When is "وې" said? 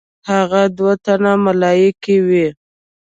2.27-2.47